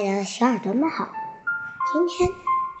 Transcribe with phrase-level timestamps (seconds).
[0.00, 1.08] 亲爱的小耳朵们好，
[1.92, 2.30] 今天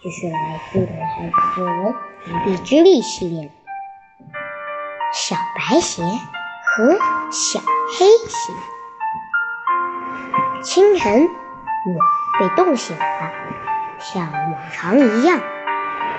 [0.00, 1.74] 继续来读的孩子作文
[2.24, 3.50] 《一臂之力》系列，
[5.12, 6.96] 小白鞋和
[7.32, 8.52] 小黑鞋。
[10.62, 13.32] 清晨，我被冻醒了，
[13.98, 15.40] 像往常一样，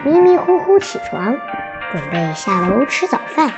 [0.04, 1.38] 迷迷糊糊起床，
[1.94, 3.54] 准备下楼吃早饭。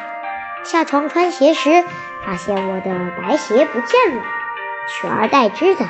[0.63, 1.83] 下床穿鞋时，
[2.23, 4.23] 发现我的白鞋不见了，
[4.91, 5.85] 取而代之的。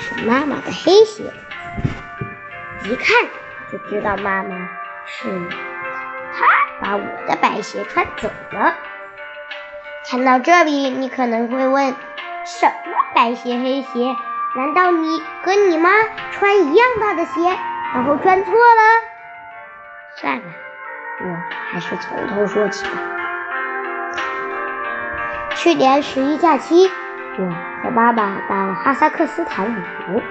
[0.00, 1.32] 是妈妈的黑鞋，
[2.84, 3.28] 一看
[3.70, 4.56] 就知道妈妈
[5.06, 5.28] 是
[6.34, 6.46] 她
[6.80, 8.74] 把我的白鞋穿走了。
[10.10, 11.94] 看到这里，你可能会问：
[12.44, 12.72] 什么
[13.14, 14.16] 白鞋黑鞋？
[14.56, 15.90] 难道你和你妈
[16.32, 17.56] 穿一样大的鞋，
[17.94, 18.82] 然后穿错了？
[20.16, 20.44] 算了，
[21.20, 21.36] 我
[21.70, 22.90] 还是从头说起吧。
[25.54, 26.90] 去年十一假期。
[27.38, 30.22] 我妈妈到哈萨克斯坦旅游，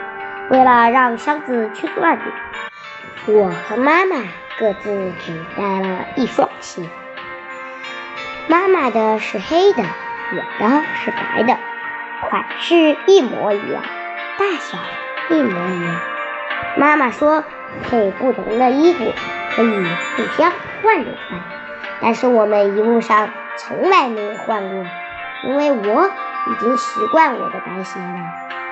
[0.49, 4.15] 为了让箱子去乱点，我和妈妈
[4.57, 6.81] 各自只带了一双鞋。
[8.47, 11.55] 妈妈的是黑的，我的是白的，
[12.27, 13.83] 款式一模一样，
[14.39, 14.79] 大小
[15.29, 15.95] 一模一样。
[16.77, 17.43] 妈妈说
[17.83, 19.05] 配不同的衣服
[19.55, 20.51] 可以互相
[20.81, 21.39] 换着穿，
[22.01, 24.83] 但是我们一路上从来没有换过，
[25.43, 26.09] 因为我。
[26.47, 28.19] 已经习惯我的白鞋了，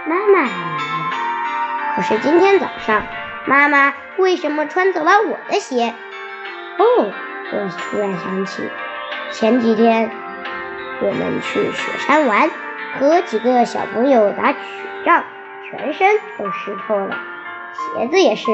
[0.07, 1.95] 妈妈还没有。
[1.95, 3.03] 可是今天早上，
[3.45, 5.93] 妈妈为什么穿走了我的鞋？
[6.77, 7.11] 哦，
[7.51, 8.63] 我突然想起，
[9.31, 10.09] 前几天
[11.01, 12.49] 我们去雪山玩，
[12.99, 14.57] 和几个小朋友打雪
[15.05, 15.23] 仗，
[15.69, 17.17] 全身都湿透了，
[17.97, 18.45] 鞋子也是。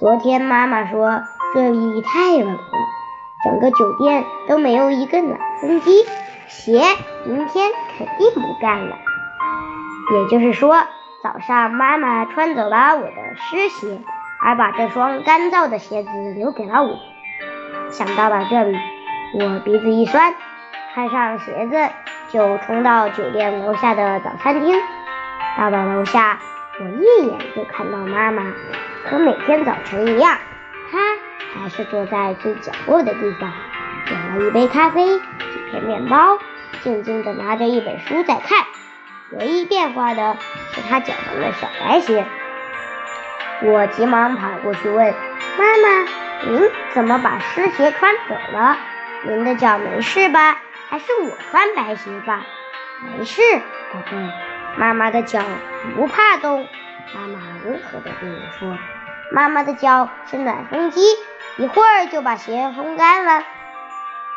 [0.00, 1.22] 昨天妈妈说
[1.54, 2.58] 这里太冷了，
[3.44, 6.04] 整个酒店都没有一个暖风机。
[6.48, 6.80] 鞋
[7.24, 8.96] 明天肯定不干了，
[10.12, 10.76] 也就是说，
[11.22, 14.00] 早上妈妈穿走了我的湿鞋，
[14.40, 16.98] 而把这双干燥的鞋子留给了我。
[17.90, 18.78] 想到了这里，
[19.40, 20.34] 我鼻子一酸，
[20.94, 21.88] 穿上鞋子
[22.30, 24.80] 就冲到酒店楼下的早餐厅。
[25.56, 26.38] 到了楼下，
[26.80, 28.42] 我一眼就看到妈妈，
[29.04, 30.36] 和每天早晨一样，
[30.90, 30.98] 她
[31.60, 33.50] 还是坐在最角落的地方，
[34.06, 35.18] 点了一杯咖啡。
[35.18, 36.38] 几片面包，
[36.82, 38.64] 静静地拿着一本书在看。
[39.32, 40.36] 唯一变化的
[40.72, 42.24] 是他脚上的小白鞋。
[43.62, 45.14] 我急忙跑过去问
[45.58, 46.08] 妈妈
[46.46, 48.76] ：“您怎么把湿鞋穿走了？
[49.24, 50.58] 您的脚没事吧？
[50.90, 52.44] 还是我穿白鞋吧
[53.18, 53.40] ？”“没事，
[53.92, 54.16] 宝贝，
[54.76, 55.40] 妈妈的脚
[55.96, 56.68] 不怕冻。”
[57.14, 58.78] 妈妈温和地对我说
[59.32, 61.00] ：“妈妈的脚是暖风机，
[61.56, 63.44] 一会儿就把鞋烘干了。”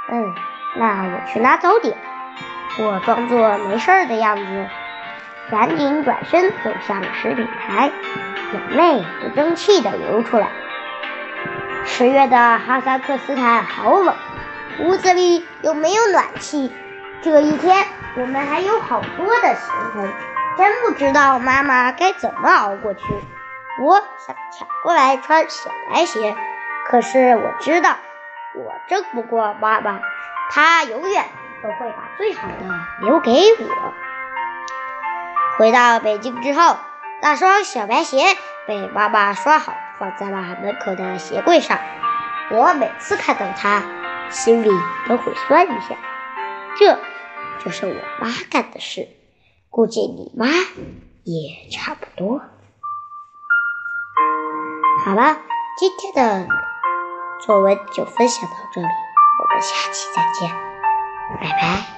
[0.09, 0.35] 嗯。
[0.75, 1.97] 那我去拿早点。
[2.79, 4.67] 我装作没事儿的样子，
[5.49, 7.89] 赶紧转身走向了食品台，
[8.53, 10.47] 眼泪不争气的流出来。
[11.85, 14.13] 十月的哈萨克斯坦好冷，
[14.81, 16.71] 屋子里又没有暖气。
[17.23, 17.83] 这一天
[18.15, 20.13] 我们还有好多的行程，
[20.57, 23.01] 真不知道妈妈该怎么熬过去。
[23.81, 26.35] 我想抢过来穿小白鞋，
[26.87, 27.95] 可是我知道
[28.57, 29.99] 我争不过妈妈。
[30.49, 31.25] 她永远
[31.61, 32.55] 都会把最好的
[33.01, 33.93] 留给我。
[35.57, 36.77] 回到北京之后，
[37.21, 38.19] 那双小白鞋
[38.67, 41.79] 被妈妈刷好，放在了门口的鞋柜上。
[42.49, 43.83] 我每次看到它，
[44.29, 44.69] 心里
[45.07, 45.95] 都会酸一下。
[46.77, 46.97] 这
[47.59, 49.09] 就是我妈干的事，
[49.69, 50.47] 估计你妈
[51.25, 52.41] 也差不多。
[55.03, 55.37] 好了，
[55.77, 56.47] 今天的
[57.47, 58.87] 作文就分享到这里。
[59.39, 60.51] 我们下期再见，
[61.39, 61.96] 拜拜。